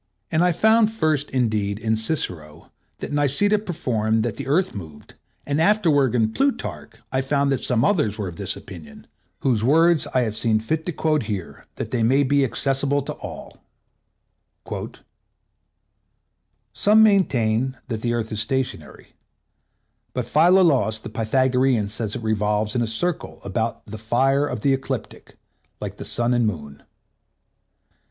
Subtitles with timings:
[0.31, 5.13] and I found first, indeed, in Cicero, that Niceta perceived that the Earth moved;
[5.45, 9.05] and afterward in Plutarch I found that some others were of this opinion,
[9.41, 13.13] whose words I have seen fit to quote here, that they may be accessible to
[14.65, 19.13] all:—"Some maintain that the Earth is stationary,
[20.15, 24.61] but Philolaus the Pythagorean says that it revolves in a circle about the fire of
[24.61, 25.37] the ecliptic,
[25.79, 26.81] like the sun and moon.